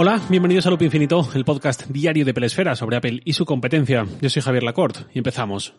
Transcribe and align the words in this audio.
Hola, 0.00 0.22
bienvenidos 0.28 0.64
a 0.64 0.70
Loop 0.70 0.82
Infinito, 0.82 1.28
el 1.34 1.44
podcast 1.44 1.88
diario 1.88 2.24
de 2.24 2.32
Pelesfera 2.32 2.76
sobre 2.76 2.96
Apple 2.96 3.20
y 3.24 3.32
su 3.32 3.44
competencia. 3.44 4.06
Yo 4.20 4.30
soy 4.30 4.40
Javier 4.40 4.62
Lacorte 4.62 5.00
y 5.12 5.18
empezamos. 5.18 5.74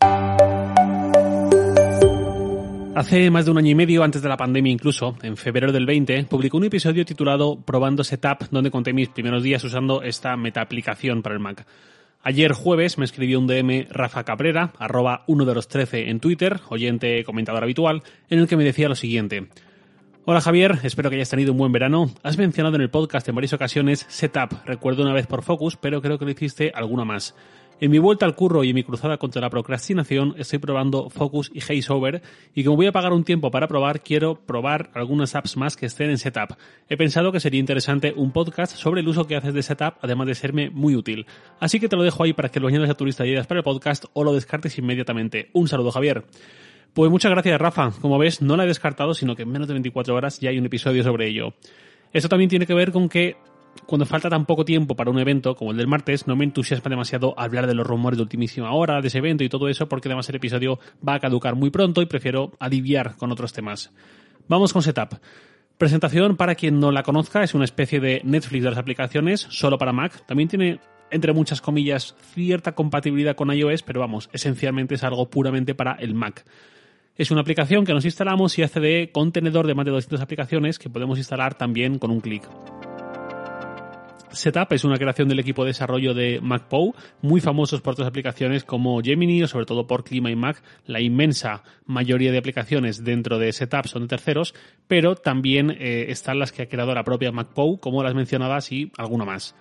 Hace 2.96 3.32
más 3.32 3.46
de 3.46 3.52
un 3.52 3.58
año 3.60 3.70
y 3.70 3.76
medio, 3.76 4.04
antes 4.04 4.22
de 4.22 4.28
la 4.28 4.36
pandemia 4.36 4.74
incluso, 4.74 5.16
en 5.22 5.38
febrero 5.38 5.72
del 5.72 5.86
20, 5.86 6.26
publicó 6.26 6.58
un 6.58 6.66
episodio 6.66 7.06
titulado 7.06 7.62
Probando 7.62 8.04
Setup, 8.04 8.50
donde 8.52 8.72
conté 8.72 8.92
mis 8.92 9.08
primeros 9.08 9.42
días 9.42 9.64
usando 9.64 10.04
esta 10.04 10.36
meta 10.36 10.60
aplicación 10.60 11.22
para 11.22 11.36
el 11.36 11.40
Mac. 11.40 11.66
Ayer 12.22 12.52
jueves 12.52 12.98
me 12.98 13.06
escribió 13.06 13.40
un 13.40 13.48
DM 13.48 13.88
Rafa 13.90 14.26
Cabrera, 14.26 14.74
arroba 14.80 15.24
uno 15.28 15.46
de 15.46 15.56
los 15.56 15.70
13 15.70 16.10
en 16.10 16.20
Twitter, 16.20 16.60
oyente 16.68 17.24
comentador 17.24 17.64
habitual, 17.64 18.04
en 18.30 18.40
el 18.40 18.50
que 18.50 18.58
me 18.58 18.66
decía 18.66 18.90
lo 18.90 18.96
siguiente. 18.96 19.48
Hola 20.26 20.42
Javier, 20.42 20.78
espero 20.84 21.10
que 21.10 21.16
hayas 21.16 21.30
tenido 21.30 21.54
un 21.54 21.58
buen 21.58 21.72
verano. 21.72 22.12
Has 22.24 22.38
mencionado 22.38 22.76
en 22.76 22.82
el 22.82 22.90
podcast 22.90 23.28
en 23.30 23.36
varias 23.36 23.54
ocasiones 23.54 24.06
Setup, 24.10 24.54
recuerdo 24.66 25.02
una 25.02 25.14
vez 25.14 25.26
por 25.26 25.44
Focus, 25.44 25.78
pero 25.78 26.02
creo 26.02 26.20
que 26.20 26.26
lo 26.26 26.32
hiciste 26.32 26.72
alguna 26.76 27.06
más. 27.06 27.36
En 27.80 27.90
mi 27.90 27.98
vuelta 27.98 28.26
al 28.26 28.36
curro 28.36 28.66
y 28.66 28.70
en 28.70 28.76
mi 28.76 28.84
cruzada 28.84 29.18
contra 29.18 29.42
la 29.42 29.50
procrastinación 29.50 30.36
estoy 30.38 30.60
probando 30.60 31.10
Focus 31.10 31.50
y 31.54 31.62
HazeOver 31.62 32.22
y 32.54 32.66
como 32.66 32.76
voy 32.76 32.88
a 32.88 32.92
pagar 32.92 33.14
un 33.14 33.24
tiempo 33.24 33.50
para 33.50 33.70
probar, 33.70 34.02
quiero 34.02 34.36
probar 34.36 34.92
algunas 34.94 35.34
apps 35.36 35.56
más 35.56 35.78
que 35.78 35.86
estén 35.86 36.10
en 36.10 36.18
Setup. 36.18 36.58
He 36.90 36.98
pensado 36.98 37.32
que 37.32 37.40
sería 37.40 37.62
interesante 37.62 38.14
un 38.16 38.32
podcast 38.32 38.76
sobre 38.76 39.00
el 39.00 39.08
uso 39.08 39.26
que 39.26 39.38
haces 39.38 39.54
de 39.54 39.64
Setup, 39.64 39.96
además 40.02 40.28
de 40.28 40.36
serme 40.36 40.70
muy 40.70 40.96
útil. 40.96 41.26
Así 41.62 41.80
que 41.80 41.88
te 41.88 41.96
lo 41.96 42.04
dejo 42.04 42.24
ahí 42.24 42.34
para 42.34 42.50
que 42.50 42.60
lo 42.60 42.68
añadas 42.68 42.90
a 42.90 42.96
tu 42.96 43.06
lista 43.06 43.24
de 43.24 43.30
ideas 43.30 43.48
para 43.48 43.62
el 43.62 43.64
podcast 43.64 44.06
o 44.12 44.26
lo 44.26 44.34
descartes 44.34 44.78
inmediatamente. 44.78 45.50
Un 45.54 45.70
saludo 45.70 45.92
Javier. 45.92 46.26
Pues 46.94 47.12
muchas 47.12 47.32
gracias, 47.32 47.60
Rafa. 47.60 47.92
Como 48.02 48.18
ves, 48.18 48.42
no 48.42 48.58
la 48.58 48.64
he 48.64 48.68
descartado, 48.68 49.14
sino 49.14 49.36
que 49.36 49.44
en 49.44 49.52
menos 49.52 49.68
de 49.68 49.74
24 49.74 50.16
horas 50.16 50.40
ya 50.40 50.50
hay 50.50 50.58
un 50.58 50.66
episodio 50.66 51.04
sobre 51.04 51.28
ello. 51.28 51.54
Esto 52.12 52.30
también 52.30 52.50
tiene 52.50 52.66
que 52.66 52.74
ver 52.74 52.92
con 52.92 53.08
que 53.08 53.38
cuando 53.86 54.06
falta 54.06 54.30
tan 54.30 54.46
poco 54.46 54.66
tiempo 54.66 54.96
para 54.96 55.12
un 55.12 55.20
evento 55.20 55.56
como 55.56 55.72
el 55.72 55.78
del 55.78 55.88
martes, 55.88 56.28
no 56.28 56.36
me 56.36 56.44
entusiasma 56.44 56.90
demasiado 56.90 57.34
hablar 57.38 57.68
de 57.68 57.76
los 57.76 57.86
rumores 57.86 58.18
de 58.18 58.24
ultimísima 58.24 58.72
hora, 58.74 59.02
de 59.02 59.08
ese 59.08 59.20
evento 59.20 59.44
y 59.44 59.50
todo 59.50 59.70
eso, 59.70 59.88
porque 59.88 60.08
además 60.08 60.28
el 60.30 60.36
episodio 60.36 60.80
va 61.08 61.16
a 61.16 61.20
caducar 61.20 61.56
muy 61.56 61.70
pronto 61.70 62.02
y 62.02 62.06
prefiero 62.06 62.52
aliviar 62.60 63.16
con 63.16 63.32
otros 63.32 63.54
temas. 63.54 63.92
Vamos 64.48 64.74
con 64.74 64.82
Setup. 64.82 65.20
Presentación 65.78 66.36
para 66.36 66.56
quien 66.56 66.80
no 66.80 66.92
la 66.92 67.04
conozca, 67.04 67.44
es 67.44 67.54
una 67.54 67.66
especie 67.66 68.00
de 68.00 68.22
Netflix 68.26 68.64
de 68.64 68.70
las 68.70 68.80
aplicaciones, 68.80 69.48
solo 69.50 69.78
para 69.78 69.94
Mac. 69.94 70.26
También 70.26 70.50
tiene, 70.50 70.80
entre 71.10 71.32
muchas 71.32 71.62
comillas, 71.62 72.16
cierta 72.34 72.74
compatibilidad 72.74 73.36
con 73.36 73.52
iOS, 73.52 73.84
pero 73.84 74.02
vamos, 74.02 74.30
esencialmente 74.34 74.96
es 74.96 75.04
algo 75.04 75.30
puramente 75.30 75.76
para 75.76 75.94
el 75.94 76.16
Mac. 76.16 76.44
Es 77.20 77.32
una 77.32 77.42
aplicación 77.42 77.84
que 77.84 77.94
nos 77.94 78.06
instalamos 78.06 78.58
y 78.58 78.64
hace 78.64 78.80
de 78.80 79.10
contenedor 79.12 79.68
de 79.68 79.76
más 79.76 79.84
de 79.84 79.92
200 79.92 80.22
aplicaciones 80.22 80.80
que 80.80 80.90
podemos 80.90 81.18
instalar 81.18 81.54
también 81.54 82.00
con 82.00 82.12
un 82.12 82.22
clic. 82.22 82.48
Setup 84.32 84.72
es 84.72 84.86
una 84.86 84.96
creación 84.96 85.28
del 85.28 85.42
equipo 85.42 85.66
de 85.66 85.72
desarrollo 85.72 86.14
de 86.14 86.40
MacPow, 86.42 86.96
muy 87.22 87.42
famosos 87.42 87.82
por 87.82 87.92
otras 87.92 88.08
aplicaciones 88.08 88.64
como 88.64 89.02
Gemini 89.02 89.44
o 89.44 89.50
sobre 89.50 89.66
todo 89.66 89.86
por 89.86 90.06
Clima 90.06 90.32
y 90.32 90.38
Mac. 90.38 90.64
La 90.86 91.02
inmensa 91.02 91.64
mayoría 91.86 92.32
de 92.32 92.38
aplicaciones 92.38 93.04
dentro 93.04 93.38
de 93.38 93.52
Setup 93.52 93.88
son 93.88 94.04
de 94.04 94.08
terceros, 94.08 94.56
pero 94.88 95.16
también 95.16 95.72
eh, 95.72 96.06
están 96.08 96.40
las 96.40 96.54
que 96.54 96.62
ha 96.62 96.70
creado 96.70 96.94
la 96.94 97.04
propia 97.04 97.34
MacPow, 97.34 97.82
como 97.82 98.02
las 98.02 98.16
mencionadas 98.16 98.72
y 98.72 98.94
alguna 98.98 99.26
más. 99.26 99.56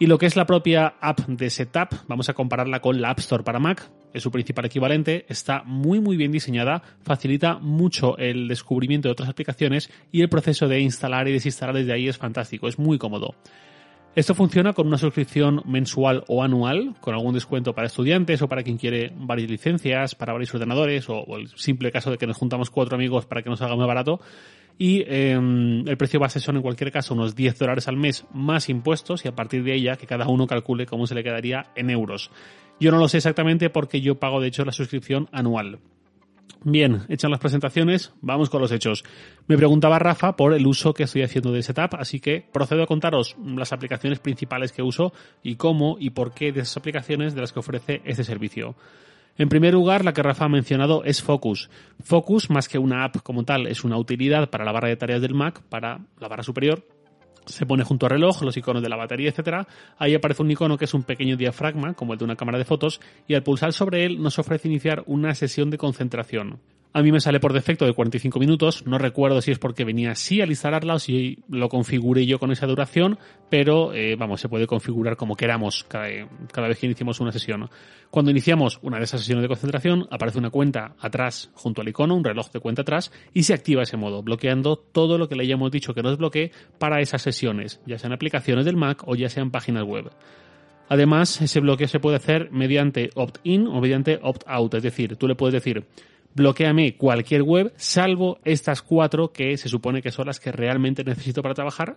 Y 0.00 0.06
lo 0.06 0.18
que 0.18 0.26
es 0.26 0.34
la 0.34 0.44
propia 0.44 0.94
app 1.00 1.20
de 1.28 1.50
Setup, 1.50 1.94
vamos 2.08 2.28
a 2.28 2.34
compararla 2.34 2.80
con 2.80 3.00
la 3.00 3.10
App 3.10 3.20
Store 3.20 3.44
para 3.44 3.60
Mac, 3.60 3.88
es 4.12 4.22
su 4.22 4.30
principal 4.30 4.64
equivalente, 4.64 5.26
está 5.28 5.62
muy 5.64 6.00
muy 6.00 6.16
bien 6.16 6.32
diseñada, 6.32 6.82
facilita 7.02 7.58
mucho 7.58 8.16
el 8.18 8.48
descubrimiento 8.48 9.08
de 9.08 9.12
otras 9.12 9.28
aplicaciones 9.28 9.90
y 10.12 10.22
el 10.22 10.28
proceso 10.28 10.68
de 10.68 10.80
instalar 10.80 11.28
y 11.28 11.32
desinstalar 11.32 11.74
desde 11.74 11.92
ahí 11.92 12.08
es 12.08 12.18
fantástico, 12.18 12.68
es 12.68 12.78
muy 12.78 12.98
cómodo. 12.98 13.34
Esto 14.16 14.34
funciona 14.34 14.72
con 14.72 14.88
una 14.88 14.98
suscripción 14.98 15.62
mensual 15.66 16.24
o 16.26 16.42
anual, 16.42 16.96
con 17.00 17.14
algún 17.14 17.32
descuento 17.32 17.74
para 17.74 17.86
estudiantes 17.86 18.42
o 18.42 18.48
para 18.48 18.64
quien 18.64 18.76
quiere 18.76 19.12
varias 19.14 19.48
licencias, 19.48 20.16
para 20.16 20.32
varios 20.32 20.52
ordenadores 20.52 21.08
o, 21.08 21.24
el 21.36 21.46
simple 21.56 21.92
caso 21.92 22.10
de 22.10 22.18
que 22.18 22.26
nos 22.26 22.36
juntamos 22.36 22.70
cuatro 22.70 22.96
amigos 22.96 23.26
para 23.26 23.42
que 23.42 23.50
nos 23.50 23.62
haga 23.62 23.76
más 23.76 23.86
barato. 23.86 24.20
Y 24.76 25.04
em, 25.06 25.86
el 25.86 25.96
precio 25.96 26.18
base 26.18 26.40
son 26.40 26.56
en 26.56 26.62
cualquier 26.62 26.90
caso 26.90 27.14
unos 27.14 27.36
10 27.36 27.56
dólares 27.56 27.86
al 27.86 27.98
mes 27.98 28.26
más 28.32 28.68
impuestos 28.68 29.24
y 29.24 29.28
a 29.28 29.34
partir 29.36 29.62
de 29.62 29.74
ella 29.74 29.94
que 29.94 30.06
cada 30.08 30.26
uno 30.26 30.48
calcule 30.48 30.86
cómo 30.86 31.06
se 31.06 31.14
le 31.14 31.22
quedaría 31.22 31.66
en 31.76 31.90
euros. 31.90 32.32
Yo 32.80 32.90
no 32.90 32.98
lo 32.98 33.08
sé 33.08 33.18
exactamente 33.18 33.68
porque 33.68 34.00
yo 34.00 34.18
pago 34.18 34.40
de 34.40 34.48
hecho 34.48 34.64
la 34.64 34.72
suscripción 34.72 35.28
anual. 35.32 35.80
Bien, 36.64 37.02
hechas 37.08 37.30
las 37.30 37.40
presentaciones, 37.40 38.12
vamos 38.20 38.50
con 38.50 38.60
los 38.60 38.72
hechos. 38.72 39.04
Me 39.46 39.56
preguntaba 39.56 39.98
Rafa 39.98 40.36
por 40.36 40.54
el 40.54 40.66
uso 40.66 40.92
que 40.92 41.04
estoy 41.04 41.22
haciendo 41.22 41.52
de 41.52 41.62
Setup, 41.62 41.94
así 41.98 42.20
que 42.20 42.44
procedo 42.52 42.82
a 42.82 42.86
contaros 42.86 43.36
las 43.38 43.72
aplicaciones 43.72 44.18
principales 44.18 44.72
que 44.72 44.82
uso 44.82 45.12
y 45.42 45.56
cómo 45.56 45.96
y 45.98 46.10
por 46.10 46.32
qué 46.32 46.52
de 46.52 46.60
esas 46.60 46.78
aplicaciones 46.78 47.34
de 47.34 47.42
las 47.42 47.52
que 47.52 47.60
ofrece 47.60 48.02
este 48.04 48.24
servicio. 48.24 48.74
En 49.38 49.48
primer 49.48 49.72
lugar, 49.72 50.04
la 50.04 50.12
que 50.12 50.22
Rafa 50.22 50.46
ha 50.46 50.50
mencionado 50.50 51.04
es 51.04 51.22
Focus. 51.22 51.70
Focus, 52.02 52.50
más 52.50 52.68
que 52.68 52.78
una 52.78 53.04
app 53.04 53.22
como 53.22 53.44
tal, 53.44 53.66
es 53.66 53.84
una 53.84 53.96
utilidad 53.96 54.50
para 54.50 54.64
la 54.64 54.72
barra 54.72 54.88
de 54.88 54.96
tareas 54.96 55.22
del 55.22 55.34
Mac, 55.34 55.62
para 55.68 56.00
la 56.18 56.28
barra 56.28 56.42
superior, 56.42 56.84
se 57.46 57.66
pone 57.66 57.84
junto 57.84 58.06
al 58.06 58.10
reloj, 58.10 58.42
los 58.42 58.56
iconos 58.56 58.82
de 58.82 58.88
la 58.88 58.96
batería, 58.96 59.30
etcétera. 59.30 59.66
Ahí 59.98 60.14
aparece 60.14 60.42
un 60.42 60.50
icono 60.50 60.76
que 60.76 60.84
es 60.84 60.94
un 60.94 61.02
pequeño 61.02 61.36
diafragma, 61.36 61.94
como 61.94 62.12
el 62.12 62.18
de 62.18 62.24
una 62.24 62.36
cámara 62.36 62.58
de 62.58 62.64
fotos, 62.64 63.00
y 63.26 63.34
al 63.34 63.42
pulsar 63.42 63.72
sobre 63.72 64.04
él 64.04 64.22
nos 64.22 64.38
ofrece 64.38 64.68
iniciar 64.68 65.02
una 65.06 65.34
sesión 65.34 65.70
de 65.70 65.78
concentración. 65.78 66.60
A 66.92 67.02
mí 67.02 67.12
me 67.12 67.20
sale 67.20 67.38
por 67.38 67.52
defecto 67.52 67.84
de 67.84 67.92
45 67.92 68.40
minutos, 68.40 68.84
no 68.84 68.98
recuerdo 68.98 69.40
si 69.40 69.52
es 69.52 69.60
porque 69.60 69.84
venía 69.84 70.10
así 70.10 70.40
al 70.40 70.50
instalarla 70.50 70.94
o 70.94 70.98
si 70.98 71.38
lo 71.48 71.68
configuré 71.68 72.26
yo 72.26 72.40
con 72.40 72.50
esa 72.50 72.66
duración, 72.66 73.16
pero 73.48 73.94
eh, 73.94 74.16
vamos, 74.16 74.40
se 74.40 74.48
puede 74.48 74.66
configurar 74.66 75.16
como 75.16 75.36
queramos 75.36 75.84
cada, 75.84 76.08
cada, 76.52 76.66
vez 76.66 76.80
que 76.80 76.86
iniciemos 76.86 77.20
una 77.20 77.30
sesión. 77.30 77.70
Cuando 78.10 78.32
iniciamos 78.32 78.80
una 78.82 78.98
de 78.98 79.04
esas 79.04 79.20
sesiones 79.20 79.42
de 79.42 79.48
concentración, 79.48 80.08
aparece 80.10 80.40
una 80.40 80.50
cuenta 80.50 80.96
atrás 80.98 81.52
junto 81.54 81.80
al 81.80 81.88
icono, 81.88 82.16
un 82.16 82.24
reloj 82.24 82.50
de 82.50 82.58
cuenta 82.58 82.82
atrás, 82.82 83.12
y 83.32 83.44
se 83.44 83.54
activa 83.54 83.84
ese 83.84 83.96
modo, 83.96 84.24
bloqueando 84.24 84.76
todo 84.76 85.16
lo 85.16 85.28
que 85.28 85.36
le 85.36 85.44
hayamos 85.44 85.70
dicho 85.70 85.94
que 85.94 86.02
nos 86.02 86.18
bloquee 86.18 86.50
para 86.80 87.00
esas 87.00 87.22
sesiones, 87.22 87.80
ya 87.86 87.98
sean 87.98 88.12
aplicaciones 88.12 88.64
del 88.64 88.76
Mac 88.76 89.04
o 89.06 89.14
ya 89.14 89.28
sean 89.28 89.52
páginas 89.52 89.84
web. 89.84 90.10
Además, 90.88 91.40
ese 91.40 91.60
bloqueo 91.60 91.86
se 91.86 92.00
puede 92.00 92.16
hacer 92.16 92.50
mediante 92.50 93.10
opt-in 93.14 93.68
o 93.68 93.80
mediante 93.80 94.18
opt-out, 94.20 94.74
es 94.74 94.82
decir, 94.82 95.14
tú 95.14 95.28
le 95.28 95.36
puedes 95.36 95.54
decir, 95.54 95.86
bloqueame 96.34 96.96
cualquier 96.96 97.42
web 97.42 97.72
salvo 97.76 98.38
estas 98.44 98.82
cuatro 98.82 99.32
que 99.32 99.56
se 99.56 99.68
supone 99.68 100.02
que 100.02 100.10
son 100.10 100.26
las 100.26 100.40
que 100.40 100.52
realmente 100.52 101.04
necesito 101.04 101.42
para 101.42 101.54
trabajar. 101.54 101.96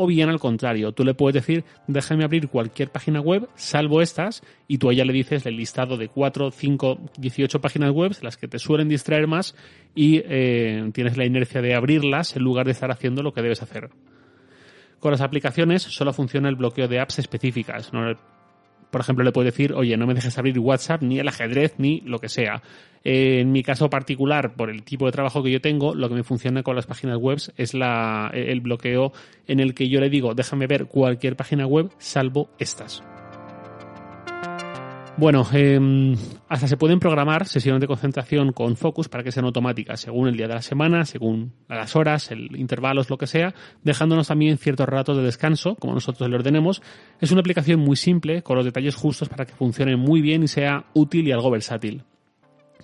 O 0.00 0.06
bien 0.06 0.28
al 0.28 0.38
contrario, 0.38 0.92
tú 0.92 1.04
le 1.04 1.14
puedes 1.14 1.34
decir, 1.34 1.64
déjame 1.88 2.22
abrir 2.22 2.46
cualquier 2.48 2.88
página 2.88 3.20
web, 3.20 3.48
salvo 3.56 4.00
estas, 4.00 4.44
y 4.68 4.78
tú 4.78 4.88
a 4.88 4.92
ella 4.92 5.04
le 5.04 5.12
dices 5.12 5.44
el 5.44 5.56
listado 5.56 5.96
de 5.96 6.08
4, 6.08 6.52
5, 6.52 6.98
18 7.18 7.60
páginas 7.60 7.90
web, 7.90 8.12
las 8.22 8.36
que 8.36 8.46
te 8.46 8.60
suelen 8.60 8.88
distraer 8.88 9.26
más, 9.26 9.56
y 9.96 10.22
eh, 10.24 10.88
tienes 10.94 11.16
la 11.16 11.24
inercia 11.24 11.62
de 11.62 11.74
abrirlas 11.74 12.36
en 12.36 12.44
lugar 12.44 12.66
de 12.66 12.72
estar 12.72 12.92
haciendo 12.92 13.24
lo 13.24 13.32
que 13.32 13.42
debes 13.42 13.60
hacer. 13.60 13.90
Con 15.00 15.10
las 15.10 15.20
aplicaciones 15.20 15.82
solo 15.82 16.12
funciona 16.12 16.48
el 16.48 16.54
bloqueo 16.54 16.86
de 16.86 17.00
apps 17.00 17.18
específicas, 17.18 17.92
no 17.92 18.14
por 18.90 19.00
ejemplo, 19.00 19.24
le 19.24 19.32
puedes 19.32 19.52
decir, 19.52 19.72
oye, 19.72 19.96
no 19.96 20.06
me 20.06 20.14
dejes 20.14 20.36
abrir 20.38 20.58
WhatsApp, 20.58 21.02
ni 21.02 21.18
el 21.18 21.28
ajedrez, 21.28 21.74
ni 21.78 22.00
lo 22.00 22.18
que 22.18 22.28
sea. 22.28 22.62
Eh, 23.04 23.40
en 23.40 23.52
mi 23.52 23.62
caso 23.62 23.90
particular, 23.90 24.54
por 24.54 24.70
el 24.70 24.82
tipo 24.82 25.06
de 25.06 25.12
trabajo 25.12 25.42
que 25.42 25.50
yo 25.50 25.60
tengo, 25.60 25.94
lo 25.94 26.08
que 26.08 26.14
me 26.14 26.24
funciona 26.24 26.62
con 26.62 26.76
las 26.76 26.86
páginas 26.86 27.18
web 27.18 27.38
es 27.56 27.74
la, 27.74 28.30
el 28.34 28.60
bloqueo 28.60 29.12
en 29.46 29.60
el 29.60 29.74
que 29.74 29.88
yo 29.88 30.00
le 30.00 30.10
digo, 30.10 30.34
déjame 30.34 30.66
ver 30.66 30.86
cualquier 30.86 31.36
página 31.36 31.66
web 31.66 31.90
salvo 31.98 32.50
estas. 32.58 33.02
Bueno, 35.18 35.44
eh, 35.52 36.16
hasta 36.48 36.68
se 36.68 36.76
pueden 36.76 37.00
programar 37.00 37.44
sesiones 37.48 37.80
de 37.80 37.88
concentración 37.88 38.52
con 38.52 38.76
Focus 38.76 39.08
para 39.08 39.24
que 39.24 39.32
sean 39.32 39.46
automáticas, 39.46 39.98
según 39.98 40.28
el 40.28 40.36
día 40.36 40.46
de 40.46 40.54
la 40.54 40.62
semana, 40.62 41.04
según 41.04 41.54
las 41.68 41.96
horas, 41.96 42.30
el 42.30 42.56
intervalos, 42.56 43.10
lo 43.10 43.18
que 43.18 43.26
sea, 43.26 43.52
dejándonos 43.82 44.28
también 44.28 44.58
ciertos 44.58 44.88
ratos 44.88 45.16
de 45.16 45.24
descanso, 45.24 45.74
como 45.74 45.94
nosotros 45.94 46.30
le 46.30 46.36
ordenemos. 46.36 46.82
Es 47.20 47.32
una 47.32 47.40
aplicación 47.40 47.80
muy 47.80 47.96
simple, 47.96 48.44
con 48.44 48.54
los 48.54 48.64
detalles 48.64 48.94
justos 48.94 49.28
para 49.28 49.44
que 49.44 49.54
funcione 49.54 49.96
muy 49.96 50.20
bien 50.20 50.44
y 50.44 50.48
sea 50.48 50.84
útil 50.94 51.26
y 51.26 51.32
algo 51.32 51.50
versátil. 51.50 52.04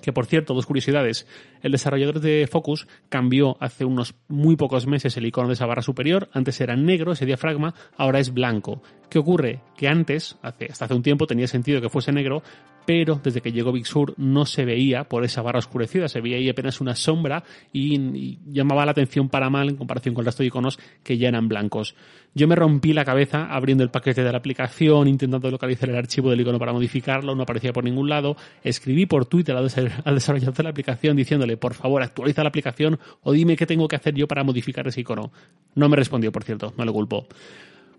Que 0.02 0.12
por 0.12 0.26
cierto, 0.26 0.54
dos 0.54 0.66
curiosidades. 0.66 1.28
El 1.62 1.70
desarrollador 1.72 2.20
de 2.20 2.48
Focus 2.50 2.88
cambió 3.08 3.56
hace 3.60 3.84
unos 3.84 4.16
muy 4.28 4.56
pocos 4.56 4.86
meses 4.88 5.16
el 5.16 5.24
icono 5.24 5.48
de 5.48 5.54
esa 5.54 5.66
barra 5.66 5.82
superior. 5.82 6.28
Antes 6.32 6.60
era 6.60 6.74
negro 6.74 7.12
ese 7.12 7.26
diafragma, 7.26 7.74
ahora 7.96 8.18
es 8.18 8.34
blanco. 8.34 8.82
¿Qué 9.14 9.20
ocurre? 9.20 9.60
Que 9.76 9.86
antes, 9.86 10.36
hace, 10.42 10.66
hasta 10.68 10.86
hace 10.86 10.94
un 10.94 11.04
tiempo, 11.04 11.28
tenía 11.28 11.46
sentido 11.46 11.80
que 11.80 11.88
fuese 11.88 12.10
negro, 12.10 12.42
pero 12.84 13.20
desde 13.22 13.40
que 13.40 13.52
llegó 13.52 13.70
Big 13.70 13.86
Sur 13.86 14.12
no 14.16 14.44
se 14.44 14.64
veía 14.64 15.04
por 15.04 15.24
esa 15.24 15.40
barra 15.40 15.60
oscurecida, 15.60 16.08
se 16.08 16.20
veía 16.20 16.36
ahí 16.36 16.48
apenas 16.48 16.80
una 16.80 16.96
sombra 16.96 17.44
y, 17.72 18.40
llamaba 18.46 18.84
la 18.84 18.90
atención 18.90 19.28
para 19.28 19.50
mal 19.50 19.68
en 19.68 19.76
comparación 19.76 20.16
con 20.16 20.22
el 20.22 20.26
resto 20.26 20.42
de 20.42 20.48
iconos 20.48 20.80
que 21.04 21.16
ya 21.16 21.28
eran 21.28 21.46
blancos. 21.46 21.94
Yo 22.34 22.48
me 22.48 22.56
rompí 22.56 22.92
la 22.92 23.04
cabeza 23.04 23.46
abriendo 23.54 23.84
el 23.84 23.90
paquete 23.90 24.24
de 24.24 24.32
la 24.32 24.38
aplicación, 24.38 25.06
intentando 25.06 25.48
localizar 25.48 25.88
el 25.90 25.96
archivo 25.96 26.30
del 26.30 26.40
icono 26.40 26.58
para 26.58 26.72
modificarlo, 26.72 27.36
no 27.36 27.44
aparecía 27.44 27.72
por 27.72 27.84
ningún 27.84 28.08
lado. 28.08 28.36
Escribí 28.64 29.06
por 29.06 29.26
Twitter 29.26 29.54
al 29.54 30.14
desarrollador 30.16 30.54
de 30.54 30.62
la 30.64 30.70
aplicación 30.70 31.16
diciéndole, 31.16 31.56
por 31.56 31.74
favor, 31.74 32.02
actualiza 32.02 32.42
la 32.42 32.48
aplicación 32.48 32.98
o 33.22 33.30
dime 33.30 33.56
qué 33.56 33.64
tengo 33.64 33.86
que 33.86 33.94
hacer 33.94 34.12
yo 34.16 34.26
para 34.26 34.42
modificar 34.42 34.88
ese 34.88 35.02
icono. 35.02 35.30
No 35.76 35.88
me 35.88 35.94
respondió, 35.94 36.32
por 36.32 36.42
cierto, 36.42 36.74
no 36.76 36.84
le 36.84 36.90
culpo. 36.90 37.28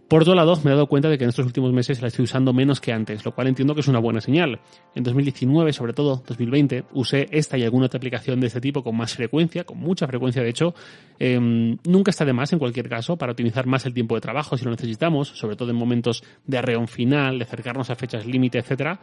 Por 0.07 0.21
otro 0.21 0.35
lado, 0.35 0.55
me 0.63 0.69
he 0.69 0.73
dado 0.75 0.85
cuenta 0.85 1.09
de 1.09 1.17
que 1.17 1.23
en 1.23 1.31
estos 1.31 1.47
últimos 1.47 1.73
meses 1.73 1.99
la 1.99 2.09
estoy 2.09 2.25
usando 2.25 2.53
menos 2.53 2.79
que 2.79 2.93
antes, 2.93 3.25
lo 3.25 3.33
cual 3.33 3.47
entiendo 3.47 3.73
que 3.73 3.81
es 3.81 3.87
una 3.87 3.97
buena 3.97 4.21
señal. 4.21 4.59
En 4.93 5.03
2019, 5.03 5.73
sobre 5.73 5.93
todo 5.93 6.21
2020, 6.27 6.85
usé 6.93 7.27
esta 7.31 7.57
y 7.57 7.63
alguna 7.63 7.87
otra 7.87 7.97
aplicación 7.97 8.39
de 8.39 8.47
este 8.47 8.61
tipo 8.61 8.83
con 8.83 8.95
más 8.95 9.15
frecuencia, 9.15 9.63
con 9.63 9.79
mucha 9.79 10.05
frecuencia 10.05 10.43
de 10.43 10.49
hecho. 10.49 10.75
Em, 11.17 11.77
nunca 11.85 12.11
está 12.11 12.23
de 12.23 12.33
más 12.33 12.53
en 12.53 12.59
cualquier 12.59 12.87
caso 12.87 13.17
para 13.17 13.31
optimizar 13.31 13.65
más 13.65 13.87
el 13.87 13.95
tiempo 13.95 14.13
de 14.13 14.21
trabajo 14.21 14.55
si 14.55 14.63
lo 14.63 14.69
necesitamos, 14.69 15.29
sobre 15.29 15.55
todo 15.55 15.71
en 15.71 15.75
momentos 15.75 16.23
de 16.45 16.57
arreón 16.59 16.87
final, 16.87 17.39
de 17.39 17.45
acercarnos 17.45 17.89
a 17.89 17.95
fechas 17.95 18.27
límite, 18.27 18.59
etcétera. 18.59 18.99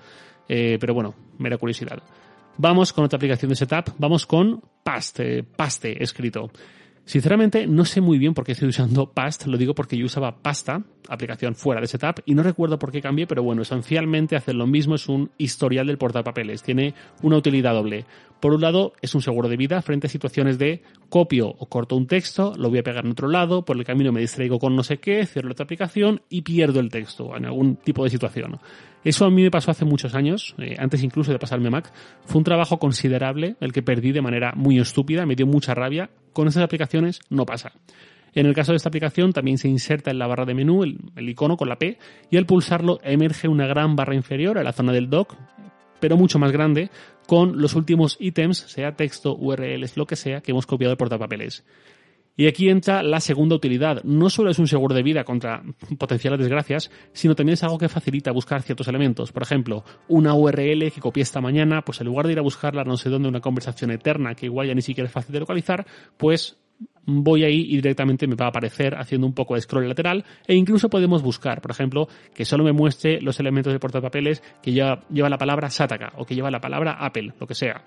Eh, 0.49 0.79
pero 0.81 0.95
bueno, 0.95 1.17
mera 1.39 1.59
curiosidad. 1.59 2.01
Vamos 2.59 2.93
con 2.93 3.05
otra 3.05 3.17
aplicación 3.17 3.49
de 3.49 3.57
setup, 3.57 3.91
vamos 3.99 4.25
con 4.25 4.63
eh, 5.19 5.43
Paste 5.57 6.03
escrito. 6.03 6.51
Sinceramente, 7.05 7.67
no 7.67 7.85
sé 7.85 8.01
muy 8.01 8.17
bien 8.19 8.33
por 8.33 8.45
qué 8.45 8.53
estoy 8.53 8.69
usando 8.69 9.11
Past, 9.11 9.47
lo 9.47 9.59
digo 9.59 9.75
porque 9.75 9.97
yo 9.97 10.07
usaba 10.07 10.37
Pasta, 10.37 10.83
aplicación 11.09 11.57
fuera 11.57 11.81
de 11.81 11.89
Setup, 11.89 12.21
y 12.27 12.35
no 12.35 12.45
recuerdo 12.45 12.79
por 12.79 12.93
qué 12.93 13.03
cambié, 13.03 13.27
pero 13.27 13.43
bueno, 13.43 13.63
esencialmente 13.63 14.37
hacer 14.37 14.55
lo 14.55 14.69
mismo 14.69 14.95
es 14.95 15.09
un 15.09 15.31
historial 15.37 15.89
del 15.89 15.99
portapapeles, 15.99 16.63
tiene 16.63 16.95
una 17.23 17.37
utilidad 17.37 17.75
doble. 17.75 18.07
Por 18.43 18.55
un 18.55 18.61
lado, 18.61 18.95
es 19.01 19.15
un 19.15 19.23
seguro 19.23 19.49
de 19.49 19.57
vida 19.57 19.81
frente 19.83 20.09
a 20.09 20.11
situaciones 20.11 20.59
de 20.59 20.83
copio 21.09 21.47
o 21.47 21.67
corto 21.67 21.95
un 21.95 22.09
texto, 22.09 22.55
lo 22.59 22.71
voy 22.71 22.81
a 22.81 22.83
pegar 22.83 23.05
en 23.05 23.13
otro 23.13 23.29
lado, 23.29 23.65
por 23.65 23.77
el 23.77 23.85
camino 23.85 24.11
me 24.11 24.21
distraigo 24.21 24.59
con 24.59 24.75
no 24.75 24.83
sé 24.83 24.99
qué, 24.99 25.25
cierro 25.27 25.53
otra 25.53 25.63
aplicación 25.63 26.23
y 26.29 26.43
pierdo 26.43 26.81
el 26.81 26.89
texto 26.89 27.37
en 27.37 27.45
algún 27.45 27.77
tipo 27.77 28.03
de 28.03 28.11
situación. 28.11 28.59
Eso 29.05 29.27
a 29.27 29.31
mí 29.31 29.45
me 29.45 29.53
pasó 29.53 29.71
hace 29.71 29.85
muchos 29.85 30.17
años, 30.17 30.57
eh, 30.59 30.75
antes 30.77 31.05
incluso 31.05 31.31
de 31.31 31.39
pasarme 31.39 31.71
Mac. 31.71 31.93
Fue 32.25 32.39
un 32.39 32.43
trabajo 32.43 32.81
considerable 32.81 33.55
el 33.61 33.73
que 33.73 33.85
perdí 33.85 34.11
de 34.11 34.23
manera 34.23 34.55
muy 34.57 34.77
estúpida, 34.81 35.25
me 35.25 35.37
dio 35.37 35.47
mucha 35.47 35.73
rabia. 35.73 36.11
Con 36.33 36.49
esas 36.49 36.65
aplicaciones 36.65 37.21
no 37.31 37.47
pasa. 37.47 37.71
En 38.35 38.47
el 38.47 38.55
caso 38.57 38.73
de 38.73 38.77
esta 38.79 38.89
aplicación 38.89 39.33
también 39.33 39.57
se 39.57 39.69
inserta 39.69 40.11
en 40.11 40.19
la 40.19 40.27
barra 40.27 40.47
de 40.47 40.55
menú 40.55 40.83
el, 40.83 40.99
el, 41.15 41.29
icono 41.29 41.57
con 41.57 41.69
la 41.69 41.79
P 41.79 41.97
y 42.29 42.39
al 42.39 42.47
pulsarlo 42.47 42.99
emerge 43.05 43.47
una 43.47 43.69
gran 43.69 43.95
barra 43.95 44.17
inferior 44.17 44.59
a 44.59 44.65
la 44.65 44.73
zona 44.73 44.93
del 44.93 45.11
dock, 45.11 45.37
pero 46.03 46.17
mucho 46.17 46.41
más 46.41 46.51
grande, 46.51 46.91
con 47.29 47.63
los 47.63 47.77
últimos 47.77 48.17
ítems, 48.19 48.59
sea 48.59 48.97
texto, 48.97 49.37
URLs, 49.37 49.97
lo 49.97 50.05
que 50.05 50.17
sea, 50.17 50.41
que 50.41 50.51
hemos 50.51 50.67
copiado 50.67 50.91
del 50.91 50.97
portapapeles. 50.97 51.65
Y 52.37 52.49
aquí 52.49 52.69
entra 52.69 53.05
la 53.05 53.21
segunda 53.21 53.55
utilidad. 53.55 54.03
No 54.03 54.29
solo 54.29 54.51
es 54.51 54.59
un 54.59 54.67
seguro 54.67 54.97
de 54.97 55.05
vida 55.05 55.23
contra 55.23 55.63
potenciales 55.99 56.41
desgracias, 56.41 56.91
sino 57.13 57.37
también 57.37 57.55
es 57.55 57.63
algo 57.63 57.79
que 57.79 57.89
facilita 57.89 58.33
buscar 58.33 58.63
ciertos 58.63 58.89
elementos. 58.89 59.31
Por 59.31 59.45
ejemplo, 59.45 59.85
una 60.09 60.35
URL 60.35 60.91
que 60.91 61.01
copié 61.01 61.23
esta 61.23 61.41
mañana, 61.41 61.83
pues 61.83 62.01
en 62.01 62.09
lugar 62.09 62.27
de 62.27 62.33
ir 62.33 62.41
a 62.41 62.43
buscarla 62.43 62.83
no 62.83 62.97
sé 62.97 63.09
dónde, 63.09 63.29
una 63.29 63.41
conversación 63.41 63.93
eterna 63.93 64.35
que 64.35 64.47
igual 64.47 64.67
ya 64.67 64.75
ni 64.75 64.83
siquiera 64.83 65.07
es 65.07 65.13
fácil 65.13 65.35
de 65.35 65.39
localizar, 65.39 65.87
pues 66.17 66.59
voy 67.07 67.45
ahí 67.45 67.67
y 67.69 67.77
directamente 67.77 68.27
me 68.27 68.35
va 68.35 68.47
a 68.47 68.49
aparecer 68.49 68.95
haciendo 68.95 69.27
un 69.27 69.35
poco 69.35 69.55
de 69.55 69.61
scroll 69.61 69.89
lateral 69.89 70.25
e 70.47 70.55
incluso 70.55 70.89
podemos 70.89 71.23
buscar, 71.23 71.61
por 71.61 71.71
ejemplo, 71.71 72.09
que 72.35 72.45
solo 72.45 72.65
me 72.65 72.73
muestre 72.73 73.21
los 73.21 73.39
elementos 73.41 73.73
de 73.73 73.79
portapapeles 73.79 74.43
que 74.63 74.73
lleva, 74.73 75.01
lleva 75.11 75.29
la 75.29 75.39
palabra 75.39 75.71
Sataka 75.71 76.13
o 76.17 76.25
que 76.25 76.35
lleva 76.35 76.51
la 76.51 76.61
palabra 76.61 76.97
Apple, 77.01 77.33
lo 77.39 77.47
que 77.47 77.55
sea. 77.55 77.83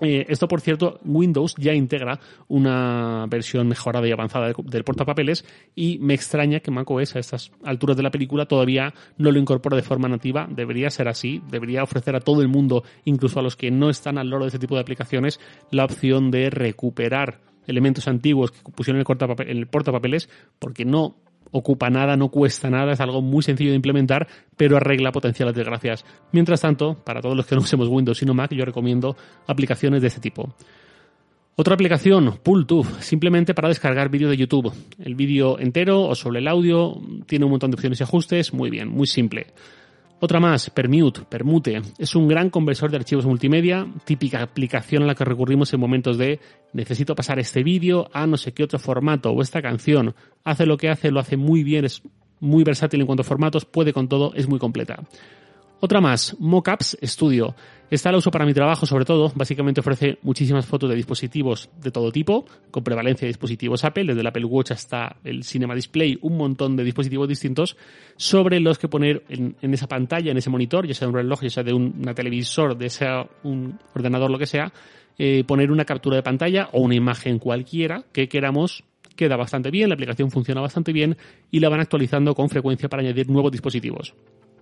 Eh, 0.00 0.26
esto, 0.28 0.46
por 0.46 0.60
cierto, 0.60 1.00
Windows 1.04 1.54
ya 1.58 1.74
integra 1.74 2.20
una 2.46 3.26
versión 3.28 3.66
mejorada 3.66 4.06
y 4.06 4.12
avanzada 4.12 4.52
del 4.64 4.84
portapapeles 4.84 5.44
y 5.74 5.98
me 5.98 6.14
extraña 6.14 6.60
que 6.60 6.70
macOS 6.70 7.16
a 7.16 7.18
estas 7.18 7.50
alturas 7.64 7.96
de 7.96 8.04
la 8.04 8.10
película 8.10 8.46
todavía 8.46 8.94
no 9.16 9.32
lo 9.32 9.40
incorpore 9.40 9.76
de 9.76 9.82
forma 9.82 10.08
nativa. 10.08 10.46
Debería 10.48 10.90
ser 10.90 11.08
así, 11.08 11.42
debería 11.50 11.82
ofrecer 11.82 12.14
a 12.14 12.20
todo 12.20 12.42
el 12.42 12.48
mundo, 12.48 12.84
incluso 13.04 13.40
a 13.40 13.42
los 13.42 13.56
que 13.56 13.70
no 13.70 13.90
están 13.90 14.18
al 14.18 14.28
loro 14.28 14.44
de 14.44 14.48
este 14.48 14.60
tipo 14.60 14.76
de 14.76 14.82
aplicaciones, 14.82 15.40
la 15.70 15.84
opción 15.84 16.30
de 16.30 16.50
recuperar 16.50 17.40
elementos 17.68 18.08
antiguos 18.08 18.50
que 18.50 18.72
pusieron 18.72 19.00
en 19.00 19.48
el, 19.48 19.66
portapapeles 19.68 20.28
porque 20.58 20.84
no 20.84 21.16
ocupa 21.50 21.88
nada, 21.88 22.16
no 22.16 22.30
cuesta 22.30 22.68
nada, 22.68 22.92
es 22.92 23.00
algo 23.00 23.22
muy 23.22 23.42
sencillo 23.42 23.70
de 23.70 23.76
implementar, 23.76 24.26
pero 24.56 24.76
arregla 24.76 25.12
potenciales 25.12 25.54
desgracias. 25.54 26.04
Mientras 26.32 26.60
tanto, 26.60 26.94
para 27.04 27.20
todos 27.20 27.36
los 27.36 27.46
que 27.46 27.54
no 27.54 27.62
usemos 27.62 27.88
Windows 27.88 28.18
sino 28.18 28.34
Mac, 28.34 28.52
yo 28.52 28.64
recomiendo 28.64 29.16
aplicaciones 29.46 30.02
de 30.02 30.08
este 30.08 30.20
tipo. 30.20 30.54
Otra 31.60 31.74
aplicación, 31.74 32.38
PullTube, 32.42 33.00
simplemente 33.00 33.52
para 33.52 33.68
descargar 33.68 34.10
vídeo 34.10 34.28
de 34.28 34.36
YouTube. 34.36 34.72
El 35.02 35.16
vídeo 35.16 35.58
entero 35.58 36.02
o 36.02 36.14
sobre 36.14 36.38
el 36.38 36.46
audio, 36.46 37.00
tiene 37.26 37.46
un 37.46 37.50
montón 37.50 37.72
de 37.72 37.74
opciones 37.74 37.98
y 37.98 38.04
ajustes, 38.04 38.52
muy 38.52 38.70
bien, 38.70 38.88
muy 38.88 39.08
simple. 39.08 39.48
Otra 40.20 40.40
más, 40.40 40.70
Permute, 40.70 41.22
Permute. 41.28 41.80
Es 41.96 42.16
un 42.16 42.26
gran 42.26 42.50
conversor 42.50 42.90
de 42.90 42.96
archivos 42.96 43.24
multimedia, 43.24 43.86
típica 44.04 44.42
aplicación 44.42 45.04
a 45.04 45.06
la 45.06 45.14
que 45.14 45.24
recurrimos 45.24 45.72
en 45.72 45.78
momentos 45.78 46.18
de 46.18 46.40
necesito 46.72 47.14
pasar 47.14 47.38
este 47.38 47.62
vídeo 47.62 48.08
a 48.12 48.26
no 48.26 48.36
sé 48.36 48.52
qué 48.52 48.64
otro 48.64 48.80
formato 48.80 49.30
o 49.30 49.42
esta 49.42 49.62
canción. 49.62 50.16
Hace 50.42 50.66
lo 50.66 50.76
que 50.76 50.88
hace, 50.88 51.12
lo 51.12 51.20
hace 51.20 51.36
muy 51.36 51.62
bien, 51.62 51.84
es 51.84 52.02
muy 52.40 52.64
versátil 52.64 53.00
en 53.00 53.06
cuanto 53.06 53.20
a 53.20 53.24
formatos, 53.24 53.64
puede 53.64 53.92
con 53.92 54.08
todo, 54.08 54.34
es 54.34 54.48
muy 54.48 54.58
completa. 54.58 55.04
Otra 55.80 56.00
más, 56.00 56.36
Mockups 56.40 56.98
Studio. 57.04 57.54
Esta 57.88 58.10
la 58.10 58.18
uso 58.18 58.32
para 58.32 58.44
mi 58.44 58.52
trabajo 58.52 58.84
sobre 58.84 59.04
todo, 59.04 59.30
básicamente 59.36 59.80
ofrece 59.80 60.18
muchísimas 60.22 60.66
fotos 60.66 60.90
de 60.90 60.96
dispositivos 60.96 61.70
de 61.80 61.92
todo 61.92 62.10
tipo, 62.10 62.44
con 62.72 62.82
prevalencia 62.82 63.26
de 63.26 63.28
dispositivos 63.28 63.84
Apple, 63.84 64.06
desde 64.06 64.20
el 64.20 64.26
Apple 64.26 64.44
Watch 64.44 64.72
hasta 64.72 65.16
el 65.22 65.44
Cinema 65.44 65.76
Display, 65.76 66.18
un 66.20 66.36
montón 66.36 66.74
de 66.74 66.82
dispositivos 66.82 67.28
distintos, 67.28 67.76
sobre 68.16 68.58
los 68.58 68.76
que 68.76 68.88
poner 68.88 69.22
en, 69.28 69.54
esa 69.72 69.86
pantalla, 69.86 70.32
en 70.32 70.38
ese 70.38 70.50
monitor, 70.50 70.84
ya 70.84 70.94
sea 70.94 71.06
de 71.06 71.12
un 71.12 71.16
reloj, 71.16 71.42
ya 71.42 71.50
sea 71.50 71.62
de 71.62 71.72
un 71.72 71.94
una 71.96 72.12
televisor, 72.12 72.76
de 72.76 72.90
sea 72.90 73.28
un 73.44 73.78
ordenador, 73.94 74.32
lo 74.32 74.38
que 74.38 74.46
sea, 74.46 74.72
eh, 75.16 75.44
poner 75.46 75.70
una 75.70 75.84
captura 75.84 76.16
de 76.16 76.24
pantalla 76.24 76.70
o 76.72 76.80
una 76.80 76.96
imagen 76.96 77.38
cualquiera 77.38 78.02
que 78.12 78.28
queramos 78.28 78.82
queda 79.14 79.36
bastante 79.36 79.70
bien, 79.70 79.88
la 79.88 79.94
aplicación 79.94 80.30
funciona 80.30 80.60
bastante 80.60 80.92
bien 80.92 81.16
y 81.50 81.60
la 81.60 81.68
van 81.68 81.80
actualizando 81.80 82.34
con 82.34 82.48
frecuencia 82.48 82.88
para 82.88 83.02
añadir 83.02 83.28
nuevos 83.28 83.52
dispositivos. 83.52 84.14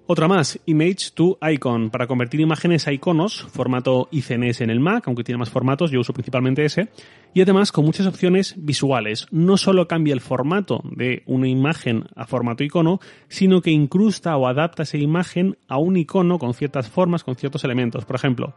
Otra 0.08 0.28
más, 0.28 0.60
Image 0.66 1.10
to 1.14 1.36
Icon, 1.42 1.90
para 1.90 2.06
convertir 2.06 2.38
imágenes 2.38 2.86
a 2.86 2.92
iconos, 2.92 3.42
formato 3.50 4.06
ICNS 4.12 4.60
en 4.60 4.70
el 4.70 4.78
Mac, 4.78 5.02
aunque 5.08 5.24
tiene 5.24 5.38
más 5.38 5.50
formatos, 5.50 5.90
yo 5.90 5.98
uso 5.98 6.12
principalmente 6.12 6.64
ese, 6.64 6.90
y 7.34 7.40
además 7.40 7.72
con 7.72 7.84
muchas 7.84 8.06
opciones 8.06 8.54
visuales. 8.56 9.26
No 9.32 9.56
solo 9.56 9.88
cambia 9.88 10.14
el 10.14 10.20
formato 10.20 10.80
de 10.84 11.24
una 11.26 11.48
imagen 11.48 12.04
a 12.14 12.24
formato 12.24 12.62
icono, 12.62 13.00
sino 13.26 13.60
que 13.60 13.72
incrusta 13.72 14.36
o 14.36 14.46
adapta 14.46 14.84
esa 14.84 14.96
imagen 14.96 15.58
a 15.66 15.78
un 15.78 15.96
icono 15.96 16.38
con 16.38 16.54
ciertas 16.54 16.88
formas, 16.88 17.24
con 17.24 17.34
ciertos 17.34 17.64
elementos. 17.64 18.04
Por 18.04 18.14
ejemplo, 18.14 18.54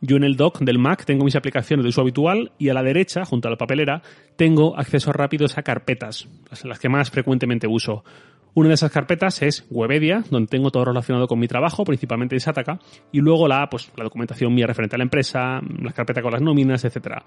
yo 0.00 0.16
en 0.16 0.24
el 0.24 0.36
dock 0.36 0.58
del 0.60 0.78
Mac 0.78 1.04
tengo 1.04 1.24
mis 1.24 1.36
aplicaciones 1.36 1.84
de 1.84 1.90
uso 1.90 2.02
habitual 2.02 2.52
y 2.58 2.68
a 2.68 2.74
la 2.74 2.82
derecha, 2.82 3.24
junto 3.24 3.46
a 3.46 3.50
la 3.50 3.58
papelera, 3.58 4.02
tengo 4.36 4.76
acceso 4.76 5.12
rápido 5.12 5.46
a 5.54 5.62
carpetas, 5.62 6.28
las 6.64 6.78
que 6.78 6.88
más 6.88 7.10
frecuentemente 7.10 7.66
uso. 7.66 8.04
Una 8.58 8.70
de 8.70 8.74
esas 8.74 8.90
carpetas 8.90 9.40
es 9.42 9.64
Webedia, 9.70 10.24
donde 10.30 10.48
tengo 10.48 10.72
todo 10.72 10.86
relacionado 10.86 11.28
con 11.28 11.38
mi 11.38 11.46
trabajo, 11.46 11.84
principalmente 11.84 12.34
en 12.34 12.40
Sataka, 12.40 12.80
y 13.12 13.20
luego 13.20 13.46
la, 13.46 13.68
pues, 13.70 13.92
la 13.96 14.02
documentación 14.02 14.52
mía 14.52 14.66
referente 14.66 14.96
a 14.96 14.98
la 14.98 15.04
empresa, 15.04 15.60
la 15.80 15.92
carpeta 15.92 16.20
con 16.22 16.32
las 16.32 16.42
nóminas, 16.42 16.84
etcétera. 16.84 17.24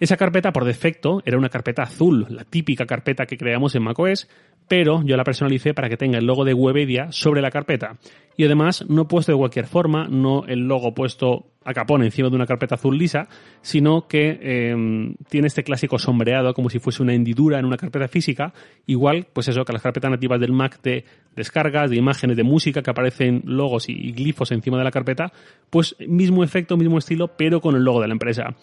Esa 0.00 0.16
carpeta 0.16 0.52
por 0.52 0.64
defecto 0.64 1.22
era 1.24 1.38
una 1.38 1.48
carpeta 1.48 1.82
azul, 1.82 2.26
la 2.28 2.44
típica 2.44 2.86
carpeta 2.86 3.26
que 3.26 3.36
creamos 3.36 3.74
en 3.74 3.82
macOS, 3.82 4.28
pero 4.68 5.02
yo 5.02 5.16
la 5.16 5.24
personalicé 5.24 5.74
para 5.74 5.88
que 5.88 5.96
tenga 5.96 6.18
el 6.18 6.26
logo 6.26 6.44
de 6.44 6.54
Webedia 6.54 7.10
sobre 7.10 7.42
la 7.42 7.50
carpeta. 7.50 7.96
Y 8.36 8.44
además 8.44 8.84
no 8.88 9.08
puesto 9.08 9.32
de 9.32 9.38
cualquier 9.38 9.66
forma, 9.66 10.06
no 10.08 10.44
el 10.46 10.68
logo 10.68 10.94
puesto 10.94 11.46
a 11.64 11.74
capón 11.74 12.04
encima 12.04 12.28
de 12.28 12.36
una 12.36 12.46
carpeta 12.46 12.76
azul 12.76 12.96
lisa, 12.96 13.28
sino 13.60 14.06
que 14.06 14.38
em, 14.40 15.16
tiene 15.28 15.48
este 15.48 15.64
clásico 15.64 15.98
sombreado 15.98 16.54
como 16.54 16.70
si 16.70 16.78
fuese 16.78 17.02
una 17.02 17.14
hendidura 17.14 17.58
en 17.58 17.64
una 17.64 17.76
carpeta 17.76 18.06
física, 18.06 18.52
igual, 18.86 19.26
pues 19.32 19.48
eso, 19.48 19.64
que 19.64 19.72
las 19.72 19.82
carpetas 19.82 20.10
nativas 20.10 20.38
del 20.38 20.52
Mac 20.52 20.80
de 20.80 21.04
descargas, 21.34 21.90
de 21.90 21.96
imágenes, 21.96 22.36
de 22.36 22.44
música, 22.44 22.82
que 22.82 22.90
aparecen 22.90 23.42
logos 23.44 23.88
y 23.88 24.12
glifos 24.12 24.52
encima 24.52 24.78
de 24.78 24.84
la 24.84 24.92
carpeta, 24.92 25.32
pues 25.68 25.96
mismo 26.06 26.44
efecto, 26.44 26.76
mismo 26.76 26.98
estilo, 26.98 27.36
pero 27.36 27.60
con 27.60 27.74
el 27.74 27.82
logo 27.82 28.00
de 28.00 28.08
la 28.08 28.12
empresa. 28.12 28.54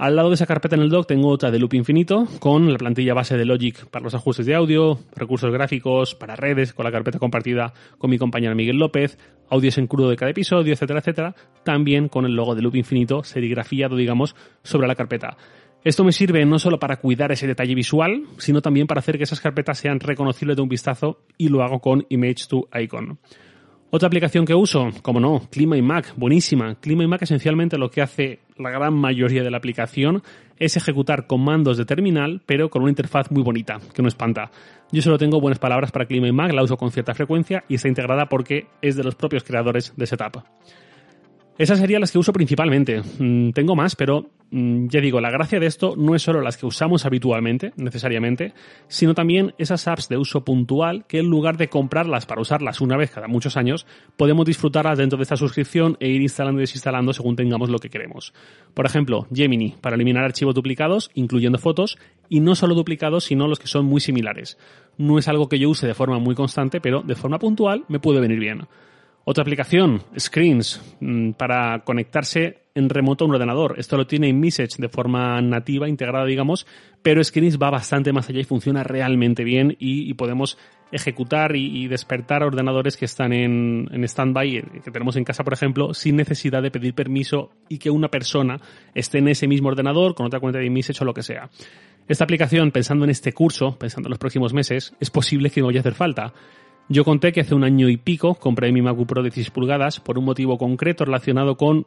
Al 0.00 0.16
lado 0.16 0.30
de 0.30 0.36
esa 0.36 0.46
carpeta 0.46 0.76
en 0.76 0.80
el 0.80 0.88
dock 0.88 1.06
tengo 1.06 1.28
otra 1.28 1.50
de 1.50 1.58
loop 1.58 1.74
infinito 1.74 2.26
con 2.38 2.72
la 2.72 2.78
plantilla 2.78 3.12
base 3.12 3.36
de 3.36 3.44
Logic 3.44 3.84
para 3.90 4.02
los 4.02 4.14
ajustes 4.14 4.46
de 4.46 4.54
audio, 4.54 4.98
recursos 5.14 5.52
gráficos, 5.52 6.14
para 6.14 6.36
redes, 6.36 6.72
con 6.72 6.86
la 6.86 6.90
carpeta 6.90 7.18
compartida 7.18 7.74
con 7.98 8.08
mi 8.08 8.16
compañero 8.16 8.54
Miguel 8.54 8.78
López, 8.78 9.18
audios 9.50 9.76
en 9.76 9.86
crudo 9.86 10.08
de 10.08 10.16
cada 10.16 10.30
episodio, 10.30 10.72
etcétera, 10.72 11.00
etcétera, 11.00 11.34
también 11.64 12.08
con 12.08 12.24
el 12.24 12.32
logo 12.32 12.54
de 12.54 12.62
loop 12.62 12.76
infinito 12.76 13.22
serigrafiado, 13.24 13.94
digamos, 13.94 14.34
sobre 14.62 14.88
la 14.88 14.94
carpeta. 14.94 15.36
Esto 15.84 16.02
me 16.02 16.12
sirve 16.12 16.46
no 16.46 16.58
solo 16.58 16.78
para 16.78 16.96
cuidar 16.96 17.30
ese 17.30 17.46
detalle 17.46 17.74
visual, 17.74 18.22
sino 18.38 18.62
también 18.62 18.86
para 18.86 19.00
hacer 19.00 19.18
que 19.18 19.24
esas 19.24 19.42
carpetas 19.42 19.76
sean 19.76 20.00
reconocibles 20.00 20.56
de 20.56 20.62
un 20.62 20.70
vistazo 20.70 21.26
y 21.36 21.50
lo 21.50 21.62
hago 21.62 21.80
con 21.80 22.06
Image 22.08 22.46
to 22.48 22.70
Icon. 22.72 23.18
Otra 23.92 24.06
aplicación 24.06 24.44
que 24.44 24.54
uso, 24.54 24.90
como 25.02 25.18
no, 25.18 25.48
Clima 25.50 25.76
y 25.76 25.82
Mac, 25.82 26.14
buenísima. 26.16 26.76
Clima 26.76 27.02
y 27.02 27.08
Mac 27.08 27.22
esencialmente 27.22 27.76
lo 27.76 27.90
que 27.90 28.02
hace 28.02 28.38
la 28.56 28.70
gran 28.70 28.94
mayoría 28.94 29.42
de 29.42 29.50
la 29.50 29.56
aplicación 29.56 30.22
es 30.58 30.76
ejecutar 30.76 31.26
comandos 31.26 31.76
de 31.76 31.84
terminal, 31.84 32.40
pero 32.46 32.70
con 32.70 32.82
una 32.82 32.92
interfaz 32.92 33.32
muy 33.32 33.42
bonita, 33.42 33.80
que 33.92 34.00
no 34.00 34.06
espanta. 34.06 34.52
Yo 34.92 35.02
solo 35.02 35.18
tengo 35.18 35.40
buenas 35.40 35.58
palabras 35.58 35.90
para 35.90 36.06
Clima 36.06 36.28
y 36.28 36.32
Mac, 36.32 36.52
la 36.52 36.62
uso 36.62 36.76
con 36.76 36.92
cierta 36.92 37.14
frecuencia 37.14 37.64
y 37.66 37.74
está 37.74 37.88
integrada 37.88 38.26
porque 38.26 38.68
es 38.80 38.94
de 38.94 39.02
los 39.02 39.16
propios 39.16 39.42
creadores 39.42 39.92
de 39.96 40.06
Setup. 40.06 40.40
Esas 41.60 41.78
serían 41.78 42.00
las 42.00 42.10
que 42.10 42.16
uso 42.16 42.32
principalmente. 42.32 43.02
Mm, 43.18 43.50
tengo 43.50 43.76
más, 43.76 43.94
pero 43.94 44.30
mm, 44.50 44.86
ya 44.88 44.98
digo, 45.02 45.20
la 45.20 45.30
gracia 45.30 45.60
de 45.60 45.66
esto 45.66 45.92
no 45.94 46.14
es 46.14 46.22
solo 46.22 46.40
las 46.40 46.56
que 46.56 46.64
usamos 46.64 47.04
habitualmente, 47.04 47.74
necesariamente, 47.76 48.54
sino 48.88 49.12
también 49.12 49.52
esas 49.58 49.86
apps 49.86 50.08
de 50.08 50.16
uso 50.16 50.42
puntual 50.42 51.04
que 51.06 51.18
en 51.18 51.26
lugar 51.26 51.58
de 51.58 51.68
comprarlas 51.68 52.24
para 52.24 52.40
usarlas 52.40 52.80
una 52.80 52.96
vez 52.96 53.10
cada 53.10 53.28
muchos 53.28 53.58
años, 53.58 53.86
podemos 54.16 54.46
disfrutarlas 54.46 54.96
dentro 54.96 55.18
de 55.18 55.24
esta 55.24 55.36
suscripción 55.36 55.98
e 56.00 56.08
ir 56.08 56.22
instalando 56.22 56.60
y 56.60 56.62
desinstalando 56.62 57.12
según 57.12 57.36
tengamos 57.36 57.68
lo 57.68 57.78
que 57.78 57.90
queremos. 57.90 58.32
Por 58.72 58.86
ejemplo, 58.86 59.26
Gemini, 59.30 59.74
para 59.82 59.96
eliminar 59.96 60.24
archivos 60.24 60.54
duplicados, 60.54 61.10
incluyendo 61.12 61.58
fotos, 61.58 61.98
y 62.30 62.40
no 62.40 62.54
solo 62.54 62.74
duplicados, 62.74 63.24
sino 63.24 63.48
los 63.48 63.58
que 63.58 63.66
son 63.66 63.84
muy 63.84 64.00
similares. 64.00 64.56
No 64.96 65.18
es 65.18 65.28
algo 65.28 65.50
que 65.50 65.58
yo 65.58 65.68
use 65.68 65.86
de 65.86 65.92
forma 65.92 66.18
muy 66.20 66.34
constante, 66.34 66.80
pero 66.80 67.02
de 67.02 67.16
forma 67.16 67.38
puntual 67.38 67.84
me 67.88 68.00
puede 68.00 68.18
venir 68.18 68.38
bien. 68.38 68.66
Otra 69.24 69.42
aplicación, 69.42 70.02
Screens, 70.18 70.80
mm, 71.00 71.32
para 71.32 71.84
conectarse 71.84 72.62
en 72.74 72.88
remoto 72.88 73.24
a 73.24 73.28
un 73.28 73.34
ordenador. 73.34 73.74
Esto 73.78 73.96
lo 73.96 74.06
tiene 74.06 74.28
InMessage 74.28 74.78
de 74.78 74.88
forma 74.88 75.40
nativa, 75.42 75.88
integrada, 75.88 76.24
digamos, 76.24 76.66
pero 77.02 77.22
Screens 77.22 77.58
va 77.58 77.70
bastante 77.70 78.12
más 78.12 78.28
allá 78.28 78.40
y 78.40 78.44
funciona 78.44 78.82
realmente 78.82 79.44
bien 79.44 79.76
y, 79.78 80.14
podemos 80.14 80.56
ejecutar 80.92 81.54
y, 81.54 81.86
despertar 81.88 82.42
ordenadores 82.42 82.96
que 82.96 83.04
están 83.04 83.32
en, 83.32 83.88
en 83.92 84.04
stand-by, 84.04 84.56
eh, 84.56 84.64
que 84.84 84.90
tenemos 84.90 85.16
en 85.16 85.24
casa, 85.24 85.44
por 85.44 85.52
ejemplo, 85.52 85.94
sin 85.94 86.16
necesidad 86.16 86.62
de 86.62 86.70
pedir 86.70 86.94
permiso 86.94 87.50
y 87.68 87.78
que 87.78 87.90
una 87.90 88.08
persona 88.08 88.60
esté 88.94 89.18
en 89.18 89.28
ese 89.28 89.46
mismo 89.46 89.68
ordenador 89.68 90.14
con 90.14 90.26
otra 90.26 90.40
cuenta 90.40 90.58
de 90.58 90.66
InMessage 90.66 91.02
o 91.02 91.04
lo 91.04 91.14
que 91.14 91.22
sea. 91.22 91.50
Esta 92.08 92.24
aplicación, 92.24 92.72
pensando 92.72 93.04
en 93.04 93.10
este 93.10 93.32
curso, 93.32 93.78
pensando 93.78 94.08
en 94.08 94.10
los 94.10 94.18
próximos 94.18 94.52
meses, 94.52 94.94
es 94.98 95.10
posible 95.10 95.50
que 95.50 95.60
no 95.60 95.66
vaya 95.66 95.78
a 95.78 95.82
hacer 95.82 95.94
falta. 95.94 96.32
Yo 96.92 97.04
conté 97.04 97.30
que 97.30 97.40
hace 97.40 97.54
un 97.54 97.62
año 97.62 97.88
y 97.88 97.98
pico 97.98 98.34
compré 98.34 98.72
mi 98.72 98.82
MacBook 98.82 99.06
Pro 99.06 99.22
de 99.22 99.30
16 99.30 99.52
pulgadas 99.52 100.00
por 100.00 100.18
un 100.18 100.24
motivo 100.24 100.58
concreto 100.58 101.04
relacionado 101.04 101.56
con 101.56 101.86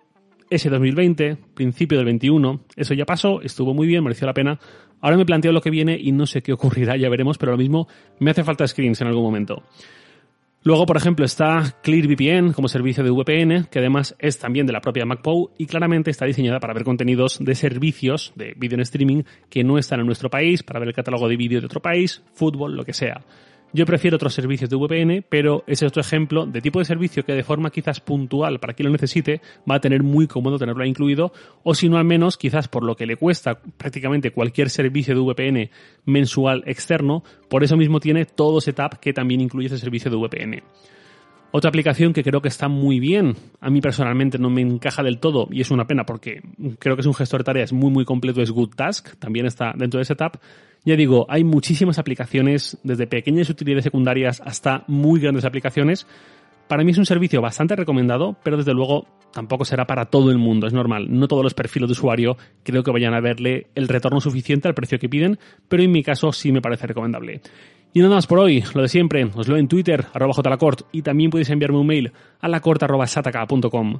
ese 0.49 0.69
2020, 0.69 1.35
principio 1.53 1.97
del 1.97 2.05
21. 2.05 2.61
Eso 2.77 2.93
ya 2.93 3.03
pasó, 3.03 3.41
estuvo 3.41 3.73
muy 3.73 3.85
bien, 3.85 4.01
mereció 4.01 4.27
la 4.27 4.33
pena. 4.33 4.59
Ahora 5.01 5.17
me 5.17 5.25
planteo 5.25 5.51
lo 5.51 5.59
que 5.59 5.71
viene 5.71 5.99
y 5.99 6.13
no 6.13 6.25
sé 6.25 6.41
qué 6.41 6.53
ocurrirá, 6.53 6.95
ya 6.97 7.09
veremos, 7.09 7.37
pero 7.37 7.51
lo 7.51 7.57
mismo 7.57 7.85
me 8.19 8.31
hace 8.31 8.45
falta 8.45 8.65
screens 8.65 9.01
en 9.01 9.07
algún 9.07 9.23
momento. 9.23 9.63
Luego, 10.63 10.85
por 10.85 10.95
ejemplo, 10.95 11.25
está 11.25 11.75
ClearVPN 11.83 12.53
como 12.53 12.69
servicio 12.69 13.03
de 13.03 13.09
VPN, 13.09 13.65
que 13.69 13.79
además 13.79 14.15
es 14.19 14.39
también 14.39 14.65
de 14.65 14.71
la 14.71 14.79
propia 14.79 15.05
MacPo 15.05 15.51
y 15.57 15.65
claramente 15.65 16.11
está 16.11 16.25
diseñada 16.25 16.61
para 16.61 16.73
ver 16.73 16.85
contenidos 16.85 17.43
de 17.43 17.55
servicios 17.55 18.31
de 18.37 18.53
vídeo 18.55 18.77
en 18.77 18.83
streaming 18.83 19.23
que 19.49 19.65
no 19.65 19.77
están 19.77 19.99
en 19.99 20.05
nuestro 20.05 20.29
país, 20.29 20.63
para 20.63 20.79
ver 20.79 20.87
el 20.87 20.95
catálogo 20.95 21.27
de 21.27 21.35
vídeo 21.35 21.59
de 21.59 21.65
otro 21.65 21.81
país, 21.81 22.23
fútbol, 22.33 22.77
lo 22.77 22.85
que 22.85 22.93
sea. 22.93 23.19
Yo 23.75 23.87
prefiero 23.87 24.17
otros 24.17 24.35
servicios 24.35 24.69
de 24.69 24.75
VPN, 24.75 25.25
pero 25.27 25.63
ese 25.65 25.85
es 25.85 25.89
otro 25.89 26.01
ejemplo 26.01 26.45
de 26.45 26.61
tipo 26.61 26.77
de 26.77 26.85
servicio 26.85 27.25
que 27.25 27.33
de 27.33 27.43
forma 27.43 27.71
quizás 27.71 27.99
puntual 27.99 28.59
para 28.59 28.73
quien 28.73 28.85
lo 28.85 28.91
necesite 28.91 29.41
va 29.69 29.77
a 29.77 29.79
tener 29.79 30.03
muy 30.03 30.27
cómodo 30.27 30.59
tenerlo 30.59 30.85
incluido, 30.85 31.33
o 31.63 31.73
si 31.73 31.89
no 31.89 31.97
al 31.97 32.05
menos 32.05 32.37
quizás 32.37 32.67
por 32.67 32.83
lo 32.83 32.95
que 32.95 33.07
le 33.07 33.17
cuesta 33.17 33.59
prácticamente 33.77 34.29
cualquier 34.29 34.69
servicio 34.69 35.15
de 35.15 35.21
VPN 35.21 35.69
mensual 36.05 36.63
externo, 36.67 37.23
por 37.49 37.63
eso 37.63 37.75
mismo 37.75 37.99
tiene 37.99 38.25
todo 38.25 38.61
setup 38.61 38.99
que 38.99 39.11
también 39.11 39.41
incluye 39.41 39.65
ese 39.65 39.79
servicio 39.79 40.11
de 40.11 40.17
VPN. 40.17 40.63
Otra 41.49 41.69
aplicación 41.69 42.13
que 42.13 42.23
creo 42.23 42.41
que 42.41 42.49
está 42.49 42.67
muy 42.67 42.99
bien, 42.99 43.35
a 43.59 43.71
mí 43.71 43.81
personalmente 43.81 44.37
no 44.37 44.51
me 44.51 44.61
encaja 44.61 45.01
del 45.01 45.19
todo 45.19 45.47
y 45.51 45.61
es 45.61 45.71
una 45.71 45.87
pena 45.87 46.05
porque 46.05 46.41
creo 46.77 46.95
que 46.95 47.01
es 47.01 47.07
un 47.07 47.13
gestor 47.15 47.41
de 47.41 47.45
tareas 47.45 47.73
muy 47.73 47.89
muy 47.89 48.05
completo, 48.05 48.41
es 48.41 48.51
GoodTask, 48.51 49.17
también 49.17 49.47
está 49.47 49.73
dentro 49.75 49.99
de 49.99 50.05
Setup, 50.05 50.37
ya 50.85 50.95
digo, 50.95 51.25
hay 51.29 51.43
muchísimas 51.43 51.99
aplicaciones, 51.99 52.77
desde 52.83 53.07
pequeñas 53.07 53.49
utilidades 53.49 53.85
secundarias 53.85 54.41
hasta 54.45 54.83
muy 54.87 55.19
grandes 55.19 55.45
aplicaciones. 55.45 56.05
Para 56.67 56.83
mí 56.83 56.91
es 56.91 56.97
un 56.97 57.05
servicio 57.05 57.41
bastante 57.41 57.75
recomendado, 57.75 58.35
pero 58.43 58.57
desde 58.57 58.73
luego 58.73 59.05
tampoco 59.33 59.65
será 59.65 59.85
para 59.85 60.05
todo 60.05 60.31
el 60.31 60.37
mundo, 60.37 60.67
es 60.67 60.73
normal. 60.73 61.07
No 61.09 61.27
todos 61.27 61.43
los 61.43 61.53
perfiles 61.53 61.87
de 61.87 61.93
usuario 61.93 62.37
creo 62.63 62.83
que 62.83 62.91
vayan 62.91 63.13
a 63.13 63.21
verle 63.21 63.67
el 63.75 63.87
retorno 63.87 64.19
suficiente 64.21 64.67
al 64.67 64.73
precio 64.73 64.99
que 64.99 65.09
piden, 65.09 65.39
pero 65.67 65.83
en 65.83 65.91
mi 65.91 66.03
caso 66.03 66.31
sí 66.31 66.51
me 66.51 66.61
parece 66.61 66.87
recomendable. 66.87 67.41
Y 67.93 67.99
nada 67.99 68.15
más 68.15 68.27
por 68.27 68.39
hoy, 68.39 68.63
lo 68.73 68.81
de 68.81 68.87
siempre, 68.87 69.23
os 69.35 69.47
leo 69.47 69.57
en 69.57 69.67
Twitter, 69.67 70.05
arroba 70.13 70.33
jlacort, 70.33 70.81
y 70.91 71.03
también 71.03 71.29
podéis 71.29 71.49
enviarme 71.49 71.77
un 71.77 71.87
mail 71.87 72.11
a 72.39 72.47
lacort.sataka.com. 72.47 73.99